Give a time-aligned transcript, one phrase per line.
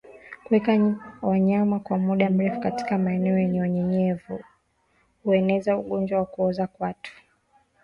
[0.45, 4.43] Kuweka wanyama kwa muda mrefu katika maeneo yenye unyevu
[5.23, 7.11] hueneza ugonjwa wa kuoza kwato